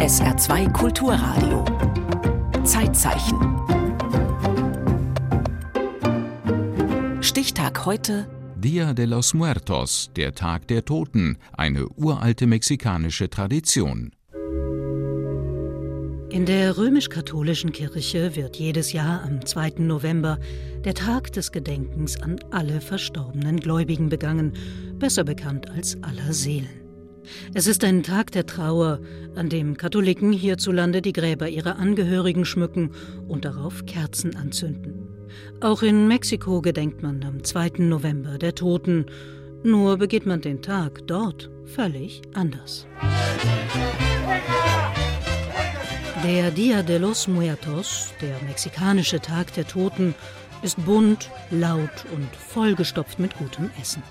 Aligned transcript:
SR2 0.00 0.72
Kulturradio. 0.72 1.64
Zeitzeichen. 2.64 3.38
Stichtag 7.22 7.84
heute. 7.84 8.26
Dia 8.56 8.92
de 8.94 9.04
los 9.06 9.34
Muertos, 9.34 10.10
der 10.16 10.34
Tag 10.34 10.68
der 10.68 10.84
Toten, 10.84 11.38
eine 11.52 11.86
uralte 11.96 12.46
mexikanische 12.46 13.28
Tradition. 13.28 14.10
In 16.30 16.46
der 16.46 16.76
römisch-katholischen 16.76 17.72
Kirche 17.72 18.36
wird 18.36 18.56
jedes 18.56 18.92
Jahr 18.92 19.22
am 19.24 19.44
2. 19.44 19.74
November 19.78 20.38
der 20.84 20.94
Tag 20.94 21.32
des 21.32 21.52
Gedenkens 21.52 22.20
an 22.22 22.38
alle 22.50 22.80
verstorbenen 22.80 23.60
Gläubigen 23.60 24.08
begangen, 24.08 24.52
besser 24.98 25.24
bekannt 25.24 25.68
als 25.70 26.02
aller 26.02 26.32
Seelen. 26.32 26.89
Es 27.54 27.66
ist 27.66 27.84
ein 27.84 28.02
Tag 28.02 28.32
der 28.32 28.46
Trauer, 28.46 29.00
an 29.34 29.48
dem 29.48 29.76
Katholiken 29.76 30.32
hierzulande 30.32 31.02
die 31.02 31.12
Gräber 31.12 31.48
ihrer 31.48 31.76
Angehörigen 31.78 32.44
schmücken 32.44 32.90
und 33.28 33.44
darauf 33.44 33.86
Kerzen 33.86 34.36
anzünden. 34.36 35.08
Auch 35.60 35.82
in 35.82 36.08
Mexiko 36.08 36.60
gedenkt 36.60 37.02
man 37.02 37.22
am 37.24 37.44
2. 37.44 37.72
November 37.78 38.38
der 38.38 38.54
Toten, 38.54 39.06
nur 39.62 39.98
begeht 39.98 40.26
man 40.26 40.40
den 40.40 40.62
Tag 40.62 41.06
dort 41.06 41.50
völlig 41.66 42.22
anders. 42.34 42.86
Der 46.24 46.50
Dia 46.50 46.82
de 46.82 46.98
los 46.98 47.28
Muertos, 47.28 48.12
der 48.20 48.36
mexikanische 48.46 49.20
Tag 49.20 49.54
der 49.54 49.66
Toten, 49.66 50.14
ist 50.62 50.84
bunt, 50.84 51.30
laut 51.50 52.04
und 52.14 52.28
vollgestopft 52.36 53.18
mit 53.18 53.36
gutem 53.36 53.70
Essen. 53.80 54.02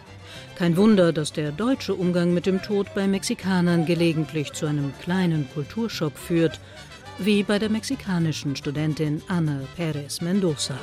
Kein 0.55 0.75
Wunder, 0.77 1.13
dass 1.13 1.31
der 1.31 1.52
deutsche 1.52 1.95
Umgang 1.95 2.34
mit 2.34 2.45
dem 2.45 2.62
Tod 2.62 2.94
bei 2.94 3.08
Mexikanern 3.08 3.85
gelegentlich 3.85 4.52
zu 4.53 4.66
einem 4.66 4.94
kleinen 5.02 5.49
Kulturschock 5.53 6.17
führt, 6.17 6.59
wie 7.17 7.44
bei 7.44 7.59
der 7.59 7.69
mexikanischen 7.69 8.56
Studentin 8.56 9.22
Ana 9.28 9.61
Pérez 9.78 10.23
Mendoza. 10.23 10.75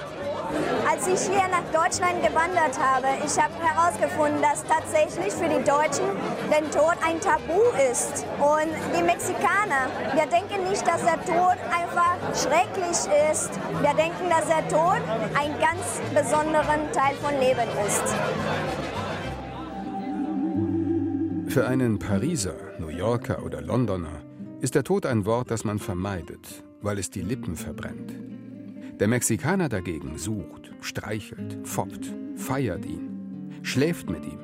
Als 0.88 1.06
ich 1.08 1.28
hier 1.28 1.46
nach 1.48 1.64
Deutschland 1.72 2.22
gewandert 2.22 2.78
habe, 2.78 3.08
ich 3.24 3.36
habe 3.38 3.52
herausgefunden, 3.60 4.40
dass 4.40 4.64
tatsächlich 4.64 5.32
für 5.32 5.48
die 5.48 5.62
Deutschen 5.64 6.06
der 6.50 6.70
Tod 6.70 6.96
ein 7.04 7.20
Tabu 7.20 7.60
ist. 7.92 8.24
Und 8.38 8.70
die 8.96 9.02
Mexikaner, 9.02 9.88
wir 10.14 10.26
denken 10.26 10.68
nicht, 10.68 10.86
dass 10.86 11.02
der 11.02 11.22
Tod 11.24 11.56
einfach 11.70 12.16
schrecklich 12.34 12.98
ist. 13.30 13.50
Wir 13.82 13.94
denken, 13.94 14.30
dass 14.30 14.46
der 14.46 14.66
Tod 14.68 15.00
ein 15.34 15.52
ganz 15.60 16.00
besonderer 16.14 16.78
Teil 16.92 17.14
von 17.22 17.38
Leben 17.40 17.68
ist. 17.86 18.04
Für 21.52 21.66
einen 21.66 21.98
Pariser, 21.98 22.54
New 22.78 22.88
Yorker 22.88 23.42
oder 23.42 23.60
Londoner 23.60 24.22
ist 24.60 24.74
der 24.74 24.84
Tod 24.84 25.06
ein 25.06 25.24
Wort, 25.26 25.50
das 25.50 25.64
man 25.64 25.78
vermeidet, 25.78 26.64
weil 26.82 26.98
es 26.98 27.10
die 27.10 27.22
Lippen 27.22 27.56
verbrennt. 27.56 28.35
Der 28.98 29.08
Mexikaner 29.08 29.68
dagegen 29.68 30.16
sucht, 30.18 30.72
streichelt, 30.80 31.58
foppt, 31.64 32.12
feiert 32.34 32.86
ihn, 32.86 33.50
schläft 33.62 34.08
mit 34.10 34.24
ihm. 34.24 34.38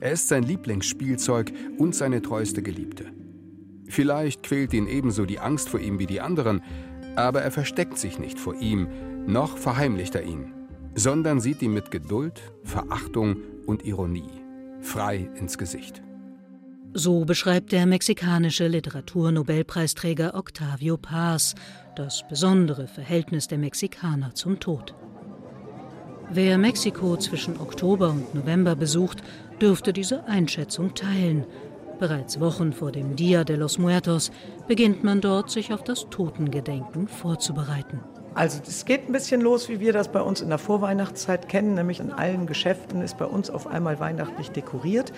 Er 0.00 0.12
ist 0.12 0.28
sein 0.28 0.42
Lieblingsspielzeug 0.42 1.52
und 1.78 1.94
seine 1.94 2.22
treueste 2.22 2.62
Geliebte. 2.62 3.06
Vielleicht 3.88 4.42
quält 4.42 4.74
ihn 4.74 4.88
ebenso 4.88 5.24
die 5.24 5.38
Angst 5.38 5.68
vor 5.68 5.80
ihm 5.80 5.98
wie 5.98 6.06
die 6.06 6.20
anderen, 6.20 6.62
aber 7.14 7.42
er 7.42 7.50
versteckt 7.50 7.98
sich 7.98 8.18
nicht 8.18 8.38
vor 8.38 8.54
ihm, 8.60 8.88
noch 9.26 9.56
verheimlicht 9.56 10.14
er 10.14 10.24
ihn, 10.24 10.52
sondern 10.94 11.40
sieht 11.40 11.62
ihm 11.62 11.72
mit 11.72 11.90
Geduld, 11.90 12.52
Verachtung 12.64 13.36
und 13.66 13.84
Ironie 13.84 14.46
frei 14.86 15.28
ins 15.34 15.58
Gesicht. 15.58 16.02
So 16.98 17.26
beschreibt 17.26 17.72
der 17.72 17.84
mexikanische 17.84 18.68
Literaturnobelpreisträger 18.68 20.34
Octavio 20.34 20.96
Paz 20.96 21.54
das 21.94 22.26
besondere 22.26 22.86
Verhältnis 22.86 23.48
der 23.48 23.58
Mexikaner 23.58 24.34
zum 24.34 24.60
Tod. 24.60 24.94
Wer 26.30 26.56
Mexiko 26.56 27.18
zwischen 27.18 27.60
Oktober 27.60 28.08
und 28.08 28.34
November 28.34 28.74
besucht, 28.76 29.22
dürfte 29.60 29.92
diese 29.92 30.24
Einschätzung 30.24 30.94
teilen. 30.94 31.44
Bereits 31.98 32.40
Wochen 32.40 32.72
vor 32.72 32.92
dem 32.92 33.14
Dia 33.14 33.44
de 33.44 33.56
los 33.56 33.76
Muertos 33.76 34.32
beginnt 34.66 35.04
man 35.04 35.20
dort, 35.20 35.50
sich 35.50 35.74
auf 35.74 35.84
das 35.84 36.06
Totengedenken 36.08 37.08
vorzubereiten. 37.08 38.00
Also 38.36 38.60
es 38.68 38.84
geht 38.84 39.08
ein 39.08 39.12
bisschen 39.12 39.40
los, 39.40 39.70
wie 39.70 39.80
wir 39.80 39.94
das 39.94 40.08
bei 40.08 40.20
uns 40.20 40.42
in 40.42 40.50
der 40.50 40.58
Vorweihnachtszeit 40.58 41.48
kennen, 41.48 41.72
nämlich 41.72 42.00
in 42.00 42.12
allen 42.12 42.46
Geschäften 42.46 43.00
ist 43.00 43.16
bei 43.16 43.24
uns 43.24 43.48
auf 43.48 43.66
einmal 43.66 43.98
weihnachtlich 43.98 44.50
dekoriert. 44.50 45.10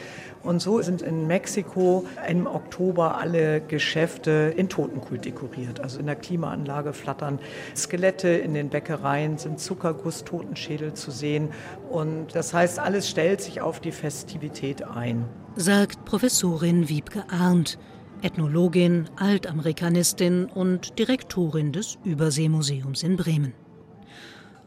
Und 0.45 0.63
so 0.63 0.81
sind 0.83 1.03
in 1.03 1.27
Mexiko 1.27 2.07
im 2.29 2.47
Oktober 2.47 3.19
alle 3.19 3.61
Geschäfte 3.61 4.55
in 4.57 4.69
Totenkult 4.69 5.25
dekoriert. 5.25 5.81
Also 5.81 5.99
in 5.99 6.07
der 6.07 6.15
Klimaanlage 6.15 6.93
flattern 6.93 7.41
Skelette, 7.75 8.29
in 8.29 8.55
den 8.55 8.69
Bäckereien 8.69 9.37
sind 9.37 9.59
Zuckerguss-Totenschädel 9.59 10.95
zu 10.95 11.11
sehen. 11.11 11.49
Und 11.91 12.37
das 12.37 12.55
heißt, 12.55 12.79
alles 12.79 13.09
stellt 13.11 13.41
sich 13.41 13.61
auf 13.61 13.81
die 13.81 13.91
Festivität 13.91 14.85
ein. 14.85 15.25
Sagt 15.57 16.05
Professorin 16.05 16.89
Wiebke 16.89 17.25
Arndt. 17.29 17.79
Ethnologin, 18.23 19.09
Altamerikanistin 19.17 20.47
und 20.47 20.99
Direktorin 20.99 21.73
des 21.73 21.99
Überseemuseums 22.05 23.03
in 23.03 23.17
Bremen. 23.17 23.55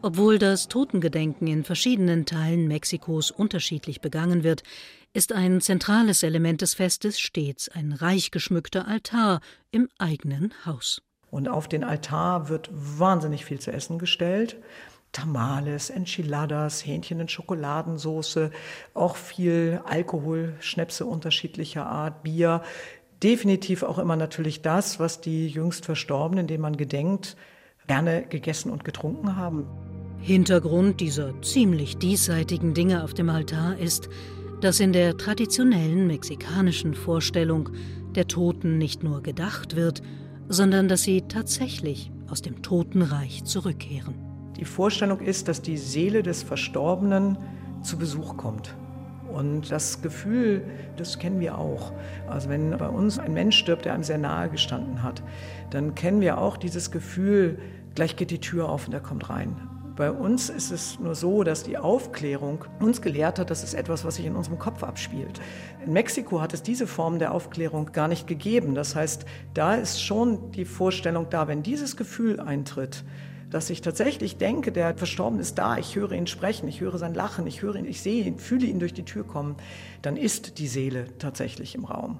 Obwohl 0.01 0.39
das 0.39 0.67
Totengedenken 0.67 1.47
in 1.47 1.63
verschiedenen 1.63 2.25
Teilen 2.25 2.67
Mexikos 2.67 3.29
unterschiedlich 3.29 4.01
begangen 4.01 4.43
wird, 4.43 4.63
ist 5.13 5.31
ein 5.31 5.61
zentrales 5.61 6.23
Element 6.23 6.61
des 6.61 6.73
Festes 6.73 7.19
stets 7.19 7.69
ein 7.69 7.91
reich 7.91 8.31
geschmückter 8.31 8.87
Altar 8.87 9.41
im 9.69 9.89
eigenen 9.99 10.53
Haus. 10.65 11.01
Und 11.29 11.47
auf 11.47 11.67
den 11.67 11.83
Altar 11.83 12.49
wird 12.49 12.69
wahnsinnig 12.71 13.45
viel 13.45 13.59
zu 13.59 13.71
essen 13.71 13.99
gestellt. 13.99 14.57
Tamales, 15.11 15.89
Enchiladas, 15.89 16.85
Hähnchen 16.85 17.19
in 17.19 17.27
Schokoladensoße, 17.27 18.51
auch 18.93 19.17
viel 19.17 19.81
Alkohol, 19.85 20.55
Schnäpse 20.61 21.05
unterschiedlicher 21.05 21.85
Art, 21.85 22.23
Bier 22.23 22.63
definitiv 23.23 23.83
auch 23.83 23.99
immer 23.99 24.15
natürlich 24.15 24.61
das, 24.61 24.99
was 24.99 25.21
die 25.21 25.47
jüngst 25.47 25.85
Verstorbenen, 25.85 26.47
denen 26.47 26.61
man 26.61 26.77
gedenkt, 26.77 27.35
gerne 27.87 28.23
gegessen 28.23 28.71
und 28.71 28.83
getrunken 28.83 29.35
haben. 29.35 29.65
Hintergrund 30.19 30.99
dieser 31.01 31.41
ziemlich 31.41 31.97
diesseitigen 31.97 32.73
Dinge 32.73 33.03
auf 33.03 33.13
dem 33.13 33.29
Altar 33.29 33.77
ist, 33.77 34.09
dass 34.61 34.79
in 34.79 34.93
der 34.93 35.17
traditionellen 35.17 36.05
mexikanischen 36.05 36.93
Vorstellung 36.93 37.69
der 38.15 38.27
Toten 38.27 38.77
nicht 38.77 39.03
nur 39.03 39.23
gedacht 39.23 39.75
wird, 39.75 40.01
sondern 40.47 40.87
dass 40.87 41.03
sie 41.03 41.23
tatsächlich 41.23 42.11
aus 42.29 42.41
dem 42.41 42.61
Totenreich 42.61 43.43
zurückkehren. 43.45 44.13
Die 44.57 44.65
Vorstellung 44.65 45.19
ist, 45.19 45.47
dass 45.47 45.61
die 45.61 45.77
Seele 45.77 46.21
des 46.21 46.43
Verstorbenen 46.43 47.37
zu 47.81 47.97
Besuch 47.97 48.37
kommt. 48.37 48.75
Und 49.33 49.71
das 49.71 50.01
Gefühl, 50.01 50.63
das 50.97 51.19
kennen 51.19 51.39
wir 51.39 51.57
auch. 51.57 51.91
Also 52.27 52.49
wenn 52.49 52.77
bei 52.77 52.87
uns 52.87 53.19
ein 53.19 53.33
Mensch 53.33 53.57
stirbt, 53.57 53.85
der 53.85 53.93
einem 53.93 54.03
sehr 54.03 54.17
nahe 54.17 54.49
gestanden 54.49 55.03
hat, 55.03 55.23
dann 55.69 55.95
kennen 55.95 56.21
wir 56.21 56.37
auch 56.37 56.57
dieses 56.57 56.91
Gefühl, 56.91 57.59
gleich 57.95 58.15
geht 58.15 58.31
die 58.31 58.39
Tür 58.39 58.69
auf 58.69 58.87
und 58.87 58.93
er 58.93 58.99
kommt 58.99 59.29
rein. 59.29 59.55
Bei 59.95 60.09
uns 60.09 60.49
ist 60.49 60.71
es 60.71 60.99
nur 60.99 61.15
so, 61.15 61.43
dass 61.43 61.63
die 61.63 61.77
Aufklärung 61.77 62.65
uns 62.79 63.01
gelehrt 63.01 63.39
hat, 63.39 63.49
das 63.49 63.63
ist 63.63 63.73
etwas, 63.73 64.05
was 64.05 64.15
sich 64.15 64.25
in 64.25 64.35
unserem 64.35 64.57
Kopf 64.57 64.83
abspielt. 64.83 65.41
In 65.85 65.93
Mexiko 65.93 66.41
hat 66.41 66.53
es 66.53 66.63
diese 66.63 66.87
Form 66.87 67.19
der 67.19 67.33
Aufklärung 67.33 67.91
gar 67.91 68.07
nicht 68.07 68.25
gegeben. 68.25 68.73
Das 68.73 68.95
heißt, 68.95 69.25
da 69.53 69.75
ist 69.75 70.01
schon 70.01 70.51
die 70.53 70.65
Vorstellung 70.65 71.27
da, 71.29 71.47
wenn 71.47 71.61
dieses 71.61 71.97
Gefühl 71.97 72.39
eintritt, 72.39 73.03
dass 73.51 73.69
ich 73.69 73.81
tatsächlich 73.81 74.37
denke, 74.37 74.71
der 74.71 74.97
Verstorbene 74.97 75.41
ist 75.41 75.57
da, 75.57 75.77
ich 75.77 75.95
höre 75.95 76.13
ihn 76.13 76.25
sprechen, 76.25 76.67
ich 76.67 76.79
höre 76.79 76.97
sein 76.97 77.13
Lachen, 77.13 77.45
ich 77.45 77.61
höre 77.61 77.75
ihn, 77.75 77.85
ich 77.85 78.01
sehe 78.01 78.23
ihn, 78.23 78.39
fühle 78.39 78.65
ihn 78.65 78.79
durch 78.79 78.93
die 78.93 79.05
Tür 79.05 79.25
kommen, 79.25 79.57
dann 80.01 80.17
ist 80.17 80.57
die 80.57 80.67
Seele 80.67 81.05
tatsächlich 81.19 81.75
im 81.75 81.85
Raum. 81.85 82.19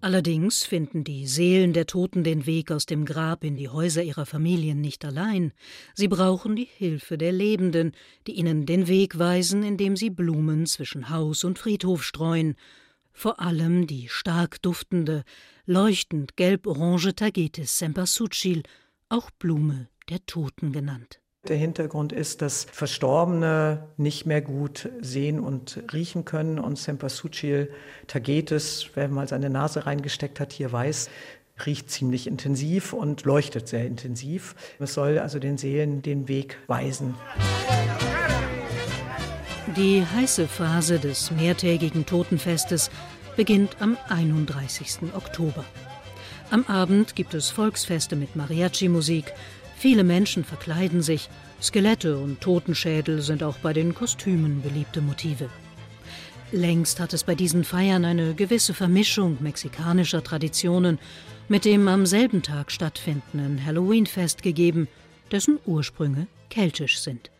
Allerdings 0.00 0.64
finden 0.64 1.04
die 1.04 1.26
Seelen 1.26 1.72
der 1.72 1.86
Toten 1.86 2.22
den 2.22 2.46
Weg 2.46 2.70
aus 2.70 2.84
dem 2.84 3.06
Grab 3.06 3.44
in 3.44 3.56
die 3.56 3.68
Häuser 3.68 4.02
ihrer 4.02 4.26
Familien 4.26 4.80
nicht 4.80 5.04
allein. 5.04 5.52
Sie 5.94 6.06
brauchen 6.06 6.54
die 6.54 6.68
Hilfe 6.76 7.16
der 7.16 7.32
Lebenden, 7.32 7.92
die 8.26 8.32
ihnen 8.32 8.66
den 8.66 8.88
Weg 8.88 9.18
weisen, 9.18 9.62
indem 9.62 9.96
sie 9.96 10.10
Blumen 10.10 10.66
zwischen 10.66 11.10
Haus 11.10 11.44
und 11.44 11.58
Friedhof 11.58 12.04
streuen. 12.04 12.56
Vor 13.12 13.40
allem 13.40 13.86
die 13.86 14.08
stark 14.08 14.60
duftende, 14.60 15.24
leuchtend 15.64 16.36
gelb-orange 16.36 17.14
Tagetes 17.14 17.78
Sempasuchil, 17.78 18.62
auch 19.08 19.30
Blume 19.30 19.88
der 20.08 20.24
Toten 20.26 20.72
genannt. 20.72 21.20
Der 21.48 21.56
Hintergrund 21.56 22.12
ist, 22.12 22.42
dass 22.42 22.64
Verstorbene 22.64 23.88
nicht 23.96 24.26
mehr 24.26 24.40
gut 24.40 24.88
sehen 25.00 25.38
und 25.38 25.80
riechen 25.92 26.24
können 26.24 26.58
und 26.58 26.76
Sempasuchil 26.76 27.70
tagetes, 28.08 28.90
wer 28.94 29.08
mal 29.08 29.28
seine 29.28 29.48
Nase 29.48 29.86
reingesteckt 29.86 30.40
hat, 30.40 30.52
hier 30.52 30.72
weiß, 30.72 31.08
riecht 31.64 31.90
ziemlich 31.90 32.26
intensiv 32.26 32.92
und 32.92 33.24
leuchtet 33.24 33.68
sehr 33.68 33.86
intensiv. 33.86 34.56
Es 34.80 34.94
soll 34.94 35.18
also 35.18 35.38
den 35.38 35.56
Seelen 35.56 36.02
den 36.02 36.26
Weg 36.26 36.58
weisen. 36.66 37.14
Die 39.76 40.04
heiße 40.04 40.48
Phase 40.48 40.98
des 40.98 41.30
mehrtägigen 41.30 42.06
Totenfestes 42.06 42.90
beginnt 43.36 43.76
am 43.80 43.96
31. 44.08 45.14
Oktober. 45.14 45.64
Am 46.50 46.64
Abend 46.66 47.14
gibt 47.14 47.34
es 47.34 47.50
Volksfeste 47.50 48.16
mit 48.16 48.36
Mariachi-Musik. 48.36 49.32
Viele 49.78 50.04
Menschen 50.04 50.44
verkleiden 50.44 51.02
sich. 51.02 51.28
Skelette 51.60 52.18
und 52.18 52.40
Totenschädel 52.40 53.20
sind 53.20 53.42
auch 53.42 53.58
bei 53.58 53.72
den 53.72 53.94
Kostümen 53.94 54.62
beliebte 54.62 55.00
Motive. 55.00 55.48
Längst 56.52 57.00
hat 57.00 57.12
es 57.12 57.24
bei 57.24 57.34
diesen 57.34 57.64
Feiern 57.64 58.04
eine 58.04 58.34
gewisse 58.34 58.72
Vermischung 58.72 59.36
mexikanischer 59.40 60.22
Traditionen 60.22 60.98
mit 61.48 61.64
dem 61.64 61.88
am 61.88 62.06
selben 62.06 62.42
Tag 62.42 62.70
stattfindenden 62.70 63.64
Halloween-Fest 63.64 64.42
gegeben, 64.42 64.88
dessen 65.30 65.58
Ursprünge 65.66 66.26
keltisch 66.50 67.00
sind. 67.00 67.30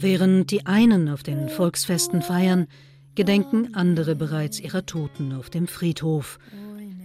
Während 0.00 0.50
die 0.50 0.66
einen 0.66 1.08
auf 1.08 1.22
den 1.22 1.48
Volksfesten 1.48 2.22
feiern, 2.22 2.66
gedenken 3.14 3.74
andere 3.74 4.14
bereits 4.14 4.60
ihrer 4.60 4.86
Toten 4.86 5.32
auf 5.32 5.50
dem 5.50 5.66
Friedhof. 5.66 6.38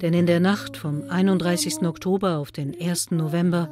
Denn 0.04 0.14
in 0.14 0.26
der 0.26 0.42
Nacht 0.42 0.76
vom 0.76 1.10
31. 1.10 1.82
Oktober 1.84 2.38
auf 2.38 2.52
den 2.52 2.76
1. 2.78 3.12
November 3.12 3.70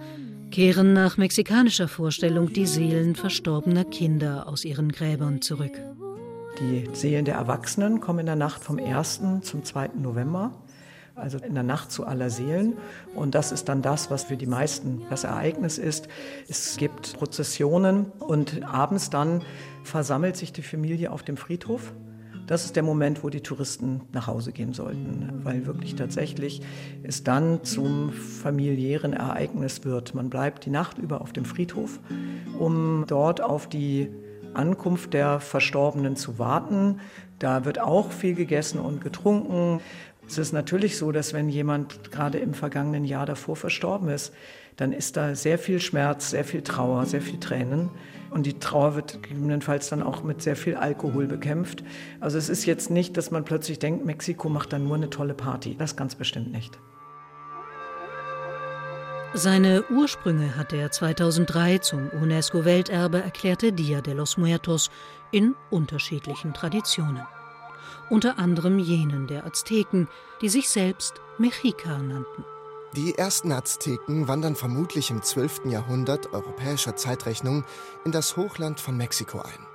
kehren 0.49 0.93
nach 0.93 1.17
mexikanischer 1.17 1.89
Vorstellung 1.89 2.53
die 2.53 2.67
Seelen 2.67 3.15
verstorbener 3.15 3.83
Kinder 3.83 4.47
aus 4.47 4.63
ihren 4.63 4.93
Gräbern 4.93 5.41
zurück. 5.41 5.73
Die 6.57 6.87
Seelen 6.93 7.25
der 7.25 7.35
Erwachsenen 7.35 7.99
kommen 7.99 8.19
in 8.19 8.27
der 8.27 8.37
Nacht 8.37 8.63
vom 8.63 8.79
1. 8.79 9.19
zum 9.41 9.65
2. 9.65 9.89
November, 10.01 10.53
also 11.15 11.37
in 11.37 11.53
der 11.53 11.63
Nacht 11.63 11.91
zu 11.91 12.05
aller 12.05 12.29
Seelen. 12.29 12.77
Und 13.13 13.35
das 13.35 13.51
ist 13.51 13.67
dann 13.67 13.81
das, 13.81 14.09
was 14.09 14.23
für 14.23 14.37
die 14.37 14.47
meisten 14.47 15.01
das 15.09 15.25
Ereignis 15.25 15.77
ist. 15.77 16.07
Es 16.47 16.77
gibt 16.77 17.11
Prozessionen 17.11 18.05
und 18.19 18.63
abends 18.63 19.09
dann 19.09 19.41
versammelt 19.83 20.37
sich 20.37 20.53
die 20.53 20.63
Familie 20.63 21.11
auf 21.11 21.23
dem 21.23 21.35
Friedhof. 21.35 21.91
Das 22.51 22.65
ist 22.65 22.75
der 22.75 22.83
Moment, 22.83 23.23
wo 23.23 23.29
die 23.29 23.39
Touristen 23.39 24.01
nach 24.11 24.27
Hause 24.27 24.51
gehen 24.51 24.73
sollten, 24.73 25.39
weil 25.43 25.65
wirklich 25.65 25.95
tatsächlich 25.95 26.61
es 27.01 27.23
dann 27.23 27.63
zum 27.63 28.11
familiären 28.11 29.13
Ereignis 29.13 29.85
wird. 29.85 30.13
Man 30.15 30.29
bleibt 30.29 30.65
die 30.65 30.69
Nacht 30.69 30.97
über 30.97 31.21
auf 31.21 31.31
dem 31.31 31.45
Friedhof, 31.45 32.01
um 32.59 33.05
dort 33.07 33.39
auf 33.39 33.69
die 33.69 34.09
Ankunft 34.53 35.13
der 35.13 35.39
Verstorbenen 35.39 36.17
zu 36.17 36.39
warten. 36.39 36.99
Da 37.39 37.63
wird 37.63 37.79
auch 37.79 38.11
viel 38.11 38.35
gegessen 38.35 38.81
und 38.81 38.99
getrunken. 38.99 39.79
Es 40.27 40.37
ist 40.37 40.51
natürlich 40.51 40.97
so, 40.97 41.13
dass 41.13 41.31
wenn 41.31 41.47
jemand 41.47 42.11
gerade 42.11 42.37
im 42.37 42.53
vergangenen 42.53 43.05
Jahr 43.05 43.25
davor 43.25 43.55
verstorben 43.55 44.09
ist, 44.09 44.33
dann 44.77 44.93
ist 44.93 45.17
da 45.17 45.35
sehr 45.35 45.59
viel 45.59 45.79
Schmerz, 45.79 46.31
sehr 46.31 46.43
viel 46.43 46.61
Trauer, 46.61 47.05
sehr 47.05 47.21
viel 47.21 47.39
Tränen. 47.39 47.89
Und 48.29 48.45
die 48.45 48.59
Trauer 48.59 48.95
wird 48.95 49.21
gegebenenfalls 49.21 49.89
dann 49.89 50.01
auch 50.01 50.23
mit 50.23 50.41
sehr 50.41 50.55
viel 50.55 50.75
Alkohol 50.75 51.27
bekämpft. 51.27 51.83
Also 52.19 52.37
es 52.37 52.47
ist 52.47 52.65
jetzt 52.65 52.89
nicht, 52.89 53.17
dass 53.17 53.29
man 53.29 53.43
plötzlich 53.43 53.79
denkt, 53.79 54.05
Mexiko 54.05 54.47
macht 54.47 54.71
dann 54.71 54.85
nur 54.85 54.95
eine 54.95 55.09
tolle 55.09 55.33
Party. 55.33 55.75
Das 55.77 55.95
ganz 55.95 56.15
bestimmt 56.15 56.51
nicht. 56.51 56.79
Seine 59.33 59.85
Ursprünge 59.89 60.57
hat 60.57 60.73
der 60.73 60.91
2003 60.91 61.77
zum 61.77 62.09
UNESCO-Welterbe 62.09 63.21
erklärte 63.21 63.71
Dia 63.71 64.01
de 64.01 64.13
los 64.13 64.37
Muertos 64.37 64.91
in 65.31 65.55
unterschiedlichen 65.69 66.53
Traditionen. 66.53 67.25
Unter 68.09 68.39
anderem 68.39 68.77
jenen 68.77 69.27
der 69.27 69.45
Azteken, 69.45 70.09
die 70.41 70.49
sich 70.49 70.67
selbst 70.67 71.21
Mexica 71.37 71.97
nannten. 71.97 72.43
Die 72.97 73.17
ersten 73.17 73.53
Azteken 73.53 74.27
wandern 74.27 74.57
vermutlich 74.57 75.11
im 75.11 75.23
12. 75.23 75.61
Jahrhundert 75.67 76.33
europäischer 76.33 76.97
Zeitrechnung 76.97 77.63
in 78.03 78.11
das 78.11 78.35
Hochland 78.35 78.81
von 78.81 78.97
Mexiko 78.97 79.39
ein. 79.39 79.65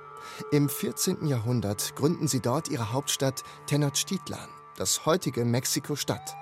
Im 0.51 0.69
14. 0.69 1.25
Jahrhundert 1.25 1.95
gründen 1.95 2.27
sie 2.27 2.41
dort 2.41 2.67
ihre 2.67 2.93
Hauptstadt 2.93 3.43
Tenochtitlan, 3.65 4.47
das 4.75 5.07
heutige 5.07 5.45
Mexiko-Stadt. 5.45 6.35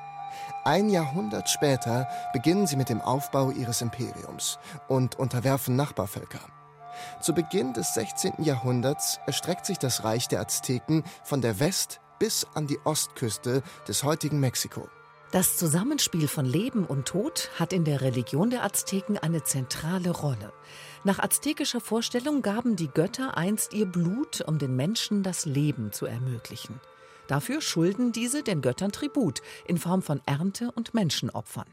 Ein 0.66 0.90
Jahrhundert 0.90 1.50
später 1.50 2.10
beginnen 2.34 2.68
sie 2.68 2.76
mit 2.76 2.90
dem 2.90 3.00
Aufbau 3.00 3.52
ihres 3.52 3.82
Imperiums 3.82 4.60
und 4.90 5.18
unterwerfen 5.18 5.78
Nachbarvölker. 5.78 6.42
Zu 7.22 7.34
Beginn 7.34 7.72
des 7.72 7.94
16. 7.94 8.44
Jahrhunderts 8.44 9.20
erstreckt 9.26 9.66
sich 9.66 9.80
das 9.80 10.04
Reich 10.04 10.28
der 10.28 10.42
Azteken 10.42 11.06
von 11.24 11.40
der 11.40 11.62
West- 11.62 12.02
bis 12.20 12.46
an 12.54 12.68
die 12.68 12.80
Ostküste 12.84 13.64
des 13.88 14.04
heutigen 14.04 14.42
Mexiko. 14.42 14.90
Das 15.36 15.58
Zusammenspiel 15.58 16.30
von 16.30 16.46
Leben 16.46 16.86
und 16.86 17.10
Tod 17.10 17.50
hat 17.60 17.74
in 17.74 17.84
der 17.84 18.00
Religion 18.00 18.52
der 18.52 18.64
Azteken 18.64 19.18
eine 19.18 19.44
zentrale 19.44 20.12
Rolle. 20.12 20.54
Nach 21.04 21.20
aztekischer 21.20 21.82
Vorstellung 21.82 22.42
gaben 22.42 22.78
die 22.78 22.88
Götter 22.88 23.36
einst 23.36 23.74
ihr 23.74 23.86
Blut, 23.86 24.40
um 24.48 24.60
den 24.60 24.78
Menschen 24.78 25.24
das 25.24 25.46
Leben 25.46 25.92
zu 25.92 26.06
ermöglichen. 26.06 26.80
Dafür 27.28 27.60
schulden 27.60 28.14
diese 28.14 28.44
den 28.44 28.62
Göttern 28.62 28.94
Tribut 28.94 29.42
in 29.68 29.78
Form 29.78 30.02
von 30.02 30.22
Ernte 30.26 30.72
und 30.72 30.94
Menschenopfern. 30.94 31.68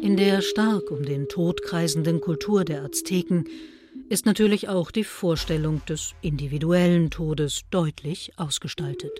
In 0.00 0.16
der 0.16 0.40
stark 0.40 0.90
um 0.90 1.02
den 1.02 1.28
Tod 1.28 1.62
kreisenden 1.62 2.22
Kultur 2.22 2.64
der 2.64 2.84
Azteken 2.84 3.46
ist 4.08 4.24
natürlich 4.24 4.70
auch 4.70 4.90
die 4.92 5.04
Vorstellung 5.04 5.84
des 5.84 6.14
individuellen 6.22 7.10
Todes 7.10 7.64
deutlich 7.70 8.32
ausgestaltet. 8.38 9.12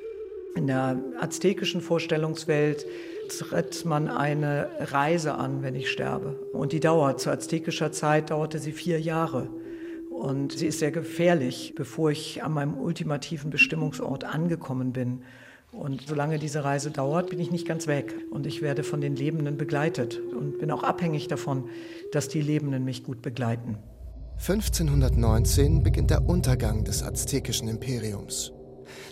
In 0.55 0.67
der 0.67 0.99
aztekischen 1.19 1.81
Vorstellungswelt 1.81 2.87
tritt 3.29 3.85
man 3.85 4.09
eine 4.09 4.69
Reise 4.79 5.35
an, 5.35 5.63
wenn 5.63 5.75
ich 5.75 5.91
sterbe. 5.91 6.39
Und 6.53 6.73
die 6.73 6.81
dauert. 6.81 7.21
Zu 7.21 7.31
aztekischer 7.31 7.93
Zeit 7.93 8.31
dauerte 8.31 8.59
sie 8.59 8.73
vier 8.73 9.01
Jahre. 9.01 9.49
Und 10.11 10.53
sie 10.53 10.67
ist 10.67 10.79
sehr 10.79 10.93
gefährlich, 10.93 11.73
bevor 11.75 12.11
ich 12.11 12.43
an 12.43 12.53
meinem 12.53 12.75
ultimativen 12.75 13.51
Bestimmungsort 13.51 14.25
angekommen 14.25 14.93
bin. 14.93 15.23
Und 15.73 16.03
solange 16.07 16.39
diese 16.39 16.65
Reise 16.65 16.91
dauert, 16.91 17.31
bin 17.31 17.41
ich 17.41 17.51
nicht 17.51 17.67
ganz 17.67 17.87
weg. 17.87 18.15
Und 18.31 18.47
ich 18.47 18.61
werde 18.61 18.83
von 18.83 19.01
den 19.01 19.17
Lebenden 19.17 19.57
begleitet 19.57 20.21
und 20.21 20.59
bin 20.59 20.71
auch 20.71 20.83
abhängig 20.83 21.29
davon, 21.29 21.71
dass 22.13 22.29
die 22.29 22.43
Lebenden 22.43 22.85
mich 22.85 23.05
gut 23.05 23.23
begleiten. 23.23 23.79
1519 24.39 25.83
beginnt 25.83 26.11
der 26.11 26.29
Untergang 26.29 26.85
des 26.85 27.03
aztekischen 27.03 27.69
Imperiums. 27.69 28.53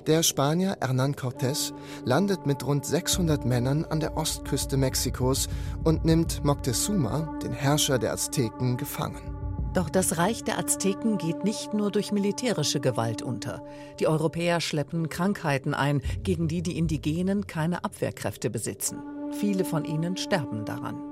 Der 0.06 0.22
Spanier 0.22 0.76
Hernán 0.80 1.14
Cortés 1.14 1.72
landet 2.04 2.46
mit 2.46 2.66
rund 2.66 2.86
600 2.86 3.44
Männern 3.44 3.84
an 3.84 4.00
der 4.00 4.16
Ostküste 4.16 4.76
Mexikos 4.76 5.48
und 5.84 6.04
nimmt 6.04 6.42
Moctezuma, 6.42 7.38
den 7.42 7.52
Herrscher 7.52 7.98
der 7.98 8.12
Azteken, 8.12 8.76
gefangen. 8.78 9.36
Doch 9.74 9.90
das 9.90 10.18
Reich 10.18 10.42
der 10.42 10.58
Azteken 10.58 11.18
geht 11.18 11.44
nicht 11.44 11.74
nur 11.74 11.90
durch 11.90 12.12
militärische 12.12 12.80
Gewalt 12.80 13.22
unter. 13.22 13.62
Die 14.00 14.08
Europäer 14.08 14.60
schleppen 14.60 15.08
Krankheiten 15.08 15.74
ein, 15.74 16.00
gegen 16.22 16.48
die 16.48 16.62
die 16.62 16.76
Indigenen 16.78 17.46
keine 17.46 17.84
Abwehrkräfte 17.84 18.50
besitzen. 18.50 18.98
Viele 19.38 19.64
von 19.64 19.84
ihnen 19.84 20.16
sterben 20.16 20.64
daran. 20.64 21.09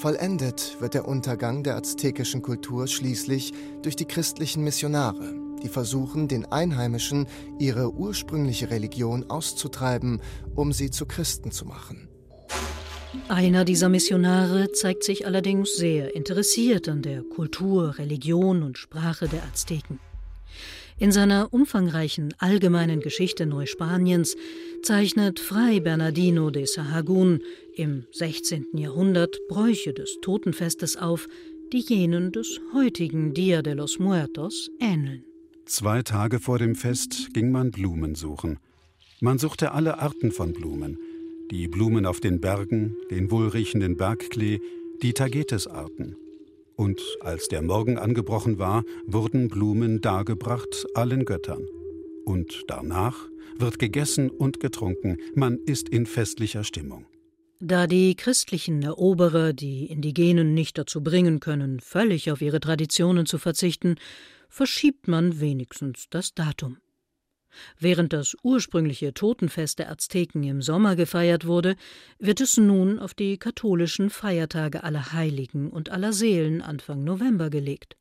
Vollendet 0.00 0.78
wird 0.80 0.94
der 0.94 1.06
Untergang 1.06 1.62
der 1.62 1.76
aztekischen 1.76 2.40
Kultur 2.40 2.86
schließlich 2.86 3.52
durch 3.82 3.96
die 3.96 4.06
christlichen 4.06 4.64
Missionare, 4.64 5.34
die 5.62 5.68
versuchen, 5.68 6.26
den 6.26 6.46
Einheimischen 6.46 7.26
ihre 7.58 7.92
ursprüngliche 7.92 8.70
Religion 8.70 9.28
auszutreiben, 9.28 10.22
um 10.54 10.72
sie 10.72 10.90
zu 10.90 11.04
Christen 11.04 11.50
zu 11.50 11.66
machen. 11.66 12.08
Einer 13.28 13.66
dieser 13.66 13.90
Missionare 13.90 14.72
zeigt 14.72 15.04
sich 15.04 15.26
allerdings 15.26 15.76
sehr 15.76 16.16
interessiert 16.16 16.88
an 16.88 17.02
der 17.02 17.20
Kultur, 17.20 17.98
Religion 17.98 18.62
und 18.62 18.78
Sprache 18.78 19.28
der 19.28 19.42
Azteken. 19.42 20.00
In 21.00 21.12
seiner 21.12 21.52
umfangreichen 21.52 22.34
allgemeinen 22.38 23.00
Geschichte 23.00 23.46
Neuspaniens 23.46 24.36
zeichnet 24.82 25.40
Fray 25.40 25.80
Bernardino 25.80 26.50
de 26.50 26.64
Sahagún 26.64 27.40
im 27.80 28.04
16. 28.12 28.66
Jahrhundert 28.76 29.36
Bräuche 29.48 29.92
des 29.92 30.18
Totenfestes 30.22 30.96
auf, 30.96 31.26
die 31.72 31.80
jenen 31.80 32.30
des 32.30 32.60
heutigen 32.74 33.34
Dia 33.34 33.62
de 33.62 33.74
los 33.74 33.98
Muertos 33.98 34.70
ähneln. 34.80 35.24
Zwei 35.64 36.02
Tage 36.02 36.38
vor 36.38 36.58
dem 36.58 36.74
Fest 36.74 37.32
ging 37.32 37.50
man 37.50 37.70
Blumen 37.70 38.14
suchen. 38.14 38.58
Man 39.20 39.38
suchte 39.38 39.72
alle 39.72 39.98
Arten 39.98 40.30
von 40.30 40.52
Blumen– 40.52 40.98
die 41.50 41.66
Blumen 41.66 42.06
auf 42.06 42.20
den 42.20 42.40
Bergen, 42.40 42.96
den 43.10 43.30
wohlriechenden 43.30 43.96
Bergklee, 43.96 44.60
die 45.02 45.12
Tagetesarten. 45.12 46.16
Und 46.76 47.02
als 47.20 47.48
der 47.48 47.62
Morgen 47.62 47.98
angebrochen 47.98 48.58
war, 48.58 48.84
wurden 49.06 49.48
Blumen 49.48 50.00
dargebracht 50.00 50.86
allen 50.94 51.24
Göttern. 51.24 51.66
Und 52.24 52.62
danach 52.68 53.28
wird 53.58 53.78
gegessen 53.78 54.30
und 54.30 54.60
getrunken, 54.60 55.18
man 55.34 55.58
ist 55.66 55.88
in 55.88 56.06
festlicher 56.06 56.64
Stimmung. 56.64 57.04
Da 57.62 57.86
die 57.86 58.14
christlichen 58.14 58.82
Eroberer 58.82 59.52
die 59.52 59.84
Indigenen 59.84 60.54
nicht 60.54 60.78
dazu 60.78 61.02
bringen 61.02 61.40
können, 61.40 61.78
völlig 61.80 62.30
auf 62.30 62.40
ihre 62.40 62.58
Traditionen 62.58 63.26
zu 63.26 63.36
verzichten, 63.36 63.96
verschiebt 64.48 65.08
man 65.08 65.40
wenigstens 65.40 66.06
das 66.08 66.32
Datum. 66.32 66.78
Während 67.78 68.14
das 68.14 68.34
ursprüngliche 68.42 69.12
Totenfest 69.12 69.78
der 69.78 69.90
Azteken 69.90 70.42
im 70.44 70.62
Sommer 70.62 70.96
gefeiert 70.96 71.46
wurde, 71.46 71.76
wird 72.18 72.40
es 72.40 72.56
nun 72.56 72.98
auf 72.98 73.12
die 73.12 73.36
katholischen 73.36 74.08
Feiertage 74.08 74.82
aller 74.82 75.12
Heiligen 75.12 75.68
und 75.68 75.90
aller 75.90 76.14
Seelen 76.14 76.62
Anfang 76.62 77.04
November 77.04 77.50
gelegt. 77.50 77.94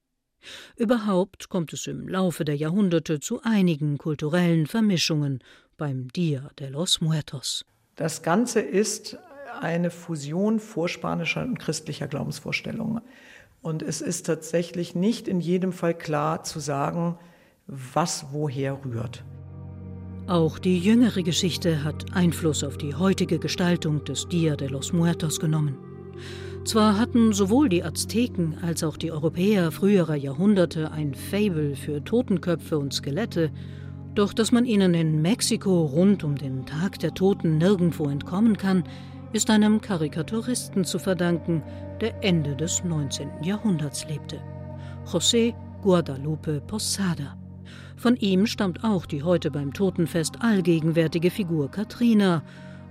Überhaupt 0.77 1.49
kommt 1.49 1.73
es 1.73 1.85
im 1.85 2.07
Laufe 2.07 2.45
der 2.45 2.55
Jahrhunderte 2.55 3.19
zu 3.19 3.41
einigen 3.43 3.97
kulturellen 3.97 4.67
Vermischungen 4.67 5.39
beim 5.75 6.07
Dia 6.13 6.49
de 6.57 6.69
los 6.69 7.01
Muertos. 7.01 7.65
Das 7.97 8.23
Ganze 8.23 8.61
ist 8.61 9.17
eine 9.61 9.91
Fusion 9.91 10.59
vorspanischer 10.59 11.43
und 11.43 11.59
christlicher 11.59 12.07
Glaubensvorstellungen. 12.07 13.01
Und 13.61 13.81
es 13.81 14.01
ist 14.01 14.25
tatsächlich 14.25 14.95
nicht 14.95 15.27
in 15.27 15.41
jedem 15.41 15.73
Fall 15.73 15.93
klar 15.93 16.43
zu 16.43 16.59
sagen, 16.59 17.17
was 17.67 18.27
woher 18.31 18.79
rührt. 18.85 19.23
Auch 20.27 20.59
die 20.59 20.77
jüngere 20.77 21.23
Geschichte 21.23 21.83
hat 21.83 22.13
Einfluss 22.13 22.63
auf 22.63 22.77
die 22.77 22.93
heutige 22.93 23.39
Gestaltung 23.39 24.03
des 24.05 24.27
Dia 24.27 24.55
de 24.55 24.67
los 24.67 24.93
Muertos 24.93 25.39
genommen. 25.39 25.75
Zwar 26.65 26.99
hatten 26.99 27.33
sowohl 27.33 27.67
die 27.67 27.83
Azteken 27.83 28.57
als 28.61 28.83
auch 28.83 28.97
die 28.97 29.11
Europäer 29.11 29.71
früherer 29.71 30.15
Jahrhunderte 30.15 30.91
ein 30.91 31.15
Fable 31.15 31.75
für 31.75 32.03
Totenköpfe 32.03 32.77
und 32.77 32.93
Skelette, 32.93 33.49
doch 34.13 34.33
dass 34.33 34.51
man 34.51 34.65
ihnen 34.65 34.93
in 34.93 35.21
Mexiko 35.21 35.85
rund 35.85 36.23
um 36.23 36.35
den 36.35 36.65
Tag 36.65 36.99
der 36.99 37.13
Toten 37.13 37.57
nirgendwo 37.57 38.05
entkommen 38.05 38.57
kann, 38.57 38.83
ist 39.33 39.49
einem 39.49 39.81
Karikaturisten 39.81 40.85
zu 40.85 40.99
verdanken, 40.99 41.63
der 42.01 42.23
Ende 42.23 42.55
des 42.55 42.83
19. 42.83 43.43
Jahrhunderts 43.43 44.07
lebte. 44.07 44.41
José 45.05 45.53
Guadalupe 45.81 46.61
Posada. 46.61 47.37
Von 47.95 48.15
ihm 48.15 48.45
stammt 48.45 48.83
auch 48.83 49.05
die 49.05 49.23
heute 49.23 49.51
beim 49.51 49.73
Totenfest 49.73 50.41
allgegenwärtige 50.41 51.31
Figur 51.31 51.69
Katrina, 51.69 52.43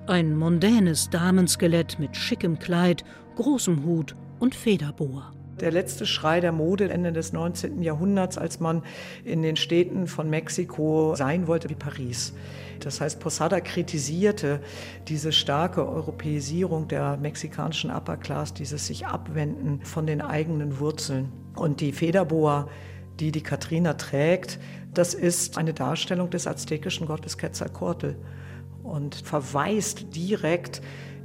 ein 0.06 0.36
mondänes 0.36 1.10
Damenskelett 1.10 1.98
mit 1.98 2.16
schickem 2.16 2.58
Kleid, 2.58 3.04
großem 3.36 3.84
Hut 3.84 4.14
und 4.38 4.54
Federboa 4.54 5.32
der 5.60 5.70
letzte 5.70 6.06
Schrei 6.06 6.40
der 6.40 6.52
Mode 6.52 6.90
Ende 6.90 7.12
des 7.12 7.32
19. 7.32 7.82
Jahrhunderts, 7.82 8.38
als 8.38 8.60
man 8.60 8.82
in 9.24 9.42
den 9.42 9.56
Städten 9.56 10.06
von 10.06 10.30
Mexiko 10.30 11.14
sein 11.16 11.46
wollte 11.46 11.68
wie 11.70 11.74
Paris. 11.74 12.32
Das 12.80 13.00
heißt, 13.00 13.20
Posada 13.20 13.60
kritisierte 13.60 14.60
diese 15.08 15.32
starke 15.32 15.88
Europäisierung 15.88 16.88
der 16.88 17.16
mexikanischen 17.16 17.90
Upper 17.90 18.16
Class, 18.16 18.54
dieses 18.54 18.86
sich 18.86 19.06
abwenden 19.06 19.80
von 19.82 20.06
den 20.06 20.20
eigenen 20.20 20.78
Wurzeln. 20.78 21.32
Und 21.56 21.80
die 21.80 21.92
Federboa, 21.92 22.68
die 23.18 23.32
die 23.32 23.42
Katrina 23.42 23.94
trägt, 23.94 24.58
das 24.94 25.14
ist 25.14 25.58
eine 25.58 25.74
Darstellung 25.74 26.30
des 26.30 26.46
aztekischen 26.46 27.06
Gottes 27.06 27.36
Quetzalcoatl 27.36 28.16
und 28.82 29.16
verweist 29.16 30.14
direkt 30.14 30.80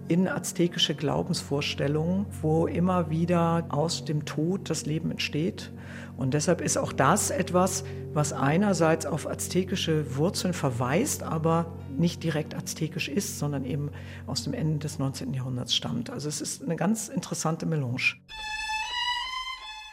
in 0.07 0.27
aztekische 0.27 0.95
Glaubensvorstellungen, 0.95 2.25
wo 2.41 2.67
immer 2.67 3.09
wieder 3.09 3.65
aus 3.69 4.05
dem 4.05 4.25
Tod 4.25 4.69
das 4.69 4.85
Leben 4.85 5.11
entsteht. 5.11 5.71
Und 6.17 6.33
deshalb 6.33 6.61
ist 6.61 6.77
auch 6.77 6.93
das 6.93 7.29
etwas, 7.31 7.83
was 8.13 8.33
einerseits 8.33 9.05
auf 9.05 9.27
aztekische 9.27 10.15
Wurzeln 10.15 10.53
verweist, 10.53 11.23
aber 11.23 11.73
nicht 11.97 12.23
direkt 12.23 12.55
aztekisch 12.55 13.09
ist, 13.09 13.39
sondern 13.39 13.65
eben 13.65 13.89
aus 14.27 14.43
dem 14.43 14.53
Ende 14.53 14.79
des 14.79 14.99
19. 14.99 15.33
Jahrhunderts 15.33 15.75
stammt. 15.75 16.09
Also 16.09 16.29
es 16.29 16.41
ist 16.41 16.63
eine 16.63 16.75
ganz 16.75 17.07
interessante 17.07 17.65
Melange. 17.65 18.15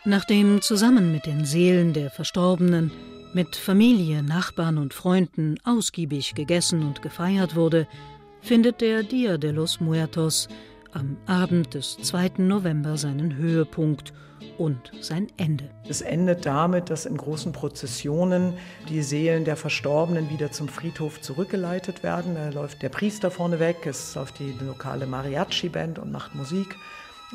Nachdem 0.05 0.63
zusammen 0.63 1.13
mit 1.13 1.27
den 1.27 1.45
Seelen 1.45 1.93
der 1.93 2.11
Verstorbenen, 2.11 2.91
mit 3.35 3.55
Familie, 3.55 4.23
Nachbarn 4.23 4.79
und 4.79 4.95
Freunden 4.95 5.57
ausgiebig 5.63 6.35
gegessen 6.35 6.83
und 6.83 7.03
gefeiert 7.03 7.55
wurde, 7.55 7.87
findet 8.41 8.81
der 8.81 9.03
Dia 9.03 9.39
de 9.39 9.51
los 9.51 9.81
Muertos 9.81 10.49
am 10.93 11.17
Abend 11.27 11.75
des 11.75 11.97
2. 11.99 12.33
November 12.39 12.97
seinen 12.97 13.37
Höhepunkt 13.37 14.13
und 14.59 14.91
sein 15.01 15.29
Ende. 15.37 15.71
Es 15.89 16.01
endet 16.01 16.47
damit, 16.47 16.91
dass 16.91 17.07
in 17.07 17.17
großen 17.17 17.53
Prozessionen 17.53 18.55
die 18.89 19.03
Seelen 19.03 19.45
der 19.45 19.57
Verstorbenen 19.57 20.31
wieder 20.31 20.51
zum 20.51 20.69
Friedhof 20.69 21.21
zurückgeleitet 21.21 22.03
werden. 22.03 22.35
Da 22.35 22.51
läuft 22.51 22.83
der 22.83 22.89
Priester 22.89 23.31
vorne 23.31 23.61
weg, 23.61 23.87
es 23.87 24.15
läuft 24.15 24.39
die 24.39 24.55
lokale 24.65 25.07
Mariachi-Band 25.07 25.99
und 25.99 26.11
macht 26.11 26.35
Musik 26.35 26.77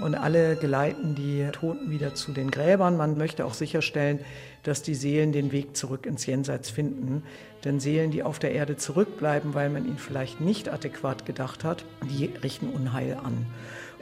und 0.01 0.15
alle 0.15 0.55
geleiten 0.55 1.15
die 1.15 1.47
Toten 1.51 1.89
wieder 1.89 2.13
zu 2.15 2.31
den 2.31 2.51
Gräbern. 2.51 2.97
Man 2.97 3.17
möchte 3.17 3.45
auch 3.45 3.53
sicherstellen, 3.53 4.19
dass 4.63 4.81
die 4.81 4.95
Seelen 4.95 5.31
den 5.31 5.51
Weg 5.51 5.77
zurück 5.77 6.05
ins 6.05 6.25
Jenseits 6.25 6.69
finden. 6.69 7.23
Denn 7.63 7.79
Seelen, 7.79 8.11
die 8.11 8.23
auf 8.23 8.39
der 8.39 8.51
Erde 8.51 8.77
zurückbleiben, 8.77 9.53
weil 9.53 9.69
man 9.69 9.85
ihnen 9.85 9.97
vielleicht 9.97 10.41
nicht 10.41 10.69
adäquat 10.69 11.25
gedacht 11.25 11.63
hat, 11.63 11.85
die 12.09 12.25
richten 12.43 12.69
Unheil 12.69 13.17
an. 13.23 13.45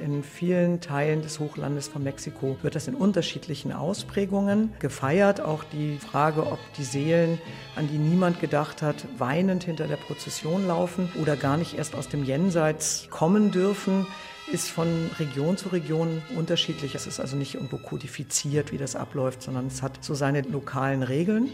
In 0.01 0.23
vielen 0.23 0.81
Teilen 0.81 1.21
des 1.21 1.39
Hochlandes 1.39 1.87
von 1.87 2.03
Mexiko 2.03 2.57
wird 2.63 2.75
das 2.75 2.87
in 2.87 2.95
unterschiedlichen 2.95 3.71
Ausprägungen 3.71 4.73
gefeiert. 4.79 5.39
Auch 5.39 5.63
die 5.63 5.97
Frage, 5.97 6.47
ob 6.47 6.59
die 6.77 6.83
Seelen, 6.83 7.39
an 7.75 7.87
die 7.87 7.99
niemand 7.99 8.39
gedacht 8.39 8.81
hat, 8.81 9.05
weinend 9.17 9.63
hinter 9.63 9.87
der 9.87 9.97
Prozession 9.97 10.67
laufen 10.67 11.11
oder 11.21 11.35
gar 11.35 11.57
nicht 11.57 11.77
erst 11.77 11.95
aus 11.95 12.09
dem 12.09 12.23
Jenseits 12.23 13.07
kommen 13.11 13.51
dürfen, 13.51 14.07
ist 14.51 14.69
von 14.69 15.09
Region 15.19 15.57
zu 15.57 15.69
Region 15.69 16.21
unterschiedlich. 16.35 16.95
Es 16.95 17.07
ist 17.07 17.19
also 17.19 17.35
nicht 17.35 17.55
irgendwo 17.55 17.77
kodifiziert, 17.77 18.71
wie 18.71 18.77
das 18.77 18.95
abläuft, 18.95 19.41
sondern 19.41 19.67
es 19.67 19.81
hat 19.81 20.03
so 20.03 20.13
seine 20.13 20.41
lokalen 20.41 21.03
Regeln. 21.03 21.49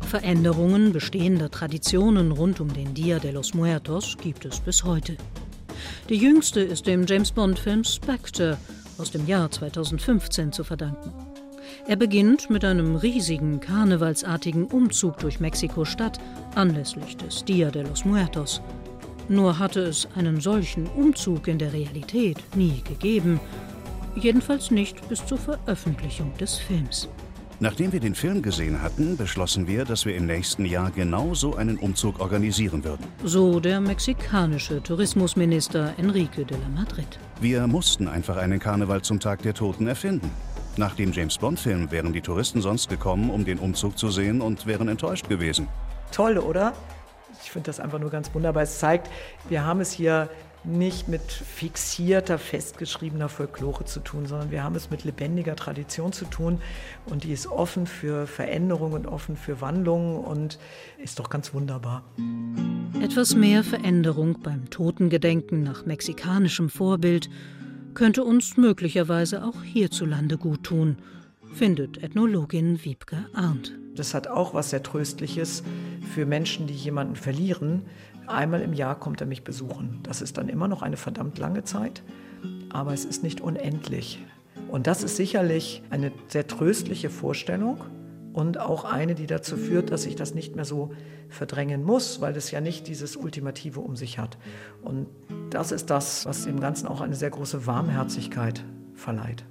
Veränderungen 0.00 0.92
bestehender 0.92 1.50
Traditionen 1.50 2.32
rund 2.32 2.60
um 2.60 2.72
den 2.72 2.92
Dia 2.92 3.18
de 3.18 3.30
los 3.30 3.54
Muertos 3.54 4.16
gibt 4.20 4.44
es 4.44 4.60
bis 4.60 4.84
heute. 4.84 5.16
Die 6.08 6.16
jüngste 6.16 6.60
ist 6.60 6.86
dem 6.86 7.06
James 7.06 7.32
Bond-Film 7.32 7.84
Spectre 7.84 8.58
aus 8.98 9.10
dem 9.10 9.26
Jahr 9.26 9.50
2015 9.50 10.52
zu 10.52 10.64
verdanken. 10.64 11.12
Er 11.86 11.96
beginnt 11.96 12.50
mit 12.50 12.64
einem 12.64 12.96
riesigen 12.96 13.58
karnevalsartigen 13.60 14.66
Umzug 14.66 15.18
durch 15.18 15.40
Mexiko-Stadt 15.40 16.18
anlässlich 16.54 17.16
des 17.16 17.44
Dia 17.44 17.70
de 17.70 17.82
los 17.82 18.04
Muertos. 18.04 18.60
Nur 19.32 19.58
hatte 19.58 19.80
es 19.80 20.06
einen 20.14 20.42
solchen 20.42 20.86
Umzug 20.88 21.48
in 21.48 21.58
der 21.58 21.72
Realität 21.72 22.36
nie 22.54 22.82
gegeben, 22.86 23.40
jedenfalls 24.14 24.70
nicht 24.70 25.08
bis 25.08 25.24
zur 25.24 25.38
Veröffentlichung 25.38 26.36
des 26.36 26.58
Films. 26.58 27.08
Nachdem 27.58 27.92
wir 27.94 28.00
den 28.00 28.14
Film 28.14 28.42
gesehen 28.42 28.82
hatten, 28.82 29.16
beschlossen 29.16 29.66
wir, 29.66 29.86
dass 29.86 30.04
wir 30.04 30.14
im 30.16 30.26
nächsten 30.26 30.66
Jahr 30.66 30.90
genau 30.90 31.32
so 31.32 31.56
einen 31.56 31.78
Umzug 31.78 32.20
organisieren 32.20 32.84
würden. 32.84 33.06
So 33.24 33.58
der 33.58 33.80
mexikanische 33.80 34.82
Tourismusminister 34.82 35.94
Enrique 35.96 36.44
de 36.44 36.58
la 36.58 36.68
Madrid. 36.68 37.18
Wir 37.40 37.66
mussten 37.66 38.08
einfach 38.08 38.36
einen 38.36 38.58
Karneval 38.58 39.00
zum 39.00 39.18
Tag 39.18 39.40
der 39.40 39.54
Toten 39.54 39.86
erfinden. 39.86 40.30
Nach 40.76 40.94
dem 40.94 41.10
James 41.10 41.38
Bond-Film 41.38 41.90
wären 41.90 42.12
die 42.12 42.20
Touristen 42.20 42.60
sonst 42.60 42.90
gekommen, 42.90 43.30
um 43.30 43.46
den 43.46 43.58
Umzug 43.58 43.96
zu 43.96 44.10
sehen 44.10 44.42
und 44.42 44.66
wären 44.66 44.88
enttäuscht 44.88 45.30
gewesen. 45.30 45.68
Toll, 46.10 46.36
oder? 46.36 46.74
Ich 47.42 47.50
finde 47.50 47.66
das 47.66 47.80
einfach 47.80 47.98
nur 47.98 48.10
ganz 48.10 48.34
wunderbar. 48.34 48.62
Es 48.62 48.78
zeigt, 48.78 49.10
wir 49.48 49.64
haben 49.64 49.80
es 49.80 49.92
hier 49.92 50.28
nicht 50.64 51.08
mit 51.08 51.22
fixierter, 51.22 52.38
festgeschriebener 52.38 53.28
Folklore 53.28 53.84
zu 53.84 54.00
tun, 54.00 54.26
sondern 54.26 54.50
wir 54.50 54.62
haben 54.62 54.76
es 54.76 54.90
mit 54.90 55.04
lebendiger 55.04 55.56
Tradition 55.56 56.12
zu 56.12 56.24
tun 56.24 56.60
und 57.06 57.24
die 57.24 57.32
ist 57.32 57.48
offen 57.48 57.86
für 57.86 58.26
Veränderung 58.26 58.92
und 58.92 59.06
offen 59.06 59.36
für 59.36 59.60
Wandlungen 59.60 60.18
und 60.18 60.58
ist 60.98 61.18
doch 61.18 61.30
ganz 61.30 61.52
wunderbar. 61.52 62.04
Etwas 63.00 63.34
mehr 63.34 63.64
Veränderung 63.64 64.40
beim 64.40 64.70
Totengedenken 64.70 65.64
nach 65.64 65.84
mexikanischem 65.84 66.70
Vorbild 66.70 67.28
könnte 67.94 68.24
uns 68.24 68.56
möglicherweise 68.56 69.44
auch 69.44 69.62
hierzulande 69.62 70.38
gut 70.38 70.64
tun, 70.64 70.96
findet 71.52 72.02
Ethnologin 72.02 72.84
Wiebke 72.84 73.26
Arndt. 73.34 73.72
Das 73.94 74.14
hat 74.14 74.28
auch 74.28 74.54
was 74.54 74.70
sehr 74.70 74.82
Tröstliches 74.82 75.62
für 76.12 76.26
Menschen, 76.26 76.66
die 76.66 76.74
jemanden 76.74 77.16
verlieren. 77.16 77.82
Einmal 78.26 78.62
im 78.62 78.72
Jahr 78.72 78.98
kommt 78.98 79.20
er 79.20 79.26
mich 79.26 79.42
besuchen. 79.44 80.00
Das 80.02 80.22
ist 80.22 80.38
dann 80.38 80.48
immer 80.48 80.68
noch 80.68 80.82
eine 80.82 80.96
verdammt 80.96 81.38
lange 81.38 81.64
Zeit, 81.64 82.02
aber 82.70 82.92
es 82.92 83.04
ist 83.04 83.22
nicht 83.22 83.40
unendlich. 83.40 84.24
Und 84.68 84.86
das 84.86 85.02
ist 85.02 85.16
sicherlich 85.16 85.82
eine 85.90 86.12
sehr 86.28 86.46
tröstliche 86.46 87.10
Vorstellung 87.10 87.78
und 88.32 88.58
auch 88.58 88.84
eine, 88.84 89.14
die 89.14 89.26
dazu 89.26 89.56
führt, 89.56 89.90
dass 89.90 90.06
ich 90.06 90.16
das 90.16 90.34
nicht 90.34 90.54
mehr 90.56 90.64
so 90.64 90.92
verdrängen 91.28 91.82
muss, 91.82 92.20
weil 92.20 92.36
es 92.36 92.50
ja 92.50 92.60
nicht 92.60 92.86
dieses 92.86 93.16
Ultimative 93.16 93.80
um 93.80 93.96
sich 93.96 94.18
hat. 94.18 94.38
Und 94.82 95.08
das 95.50 95.72
ist 95.72 95.90
das, 95.90 96.26
was 96.26 96.44
dem 96.44 96.60
Ganzen 96.60 96.86
auch 96.86 97.00
eine 97.00 97.14
sehr 97.14 97.30
große 97.30 97.66
Warmherzigkeit 97.66 98.64
verleiht. 98.94 99.44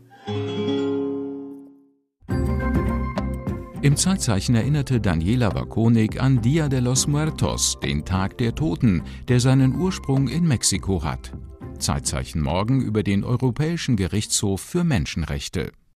Im 3.84 3.96
Zeitzeichen 3.96 4.54
erinnerte 4.54 5.02
Daniela 5.02 5.56
Wakonik 5.56 6.22
an 6.22 6.40
Dia 6.40 6.70
de 6.70 6.80
los 6.82 7.08
Muertos, 7.08 7.80
den 7.82 8.06
Tag 8.06 8.38
der 8.38 8.54
Toten, 8.54 9.02
der 9.28 9.40
seinen 9.40 9.74
Ursprung 9.74 10.28
in 10.28 10.48
Mexiko 10.48 11.04
hat. 11.04 11.32
Zeitzeichen 11.80 12.44
morgen 12.44 12.82
über 12.82 13.02
den 13.02 13.24
Europäischen 13.24 13.96
Gerichtshof 13.96 14.62
für 14.62 14.84
Menschenrechte. 14.84 15.72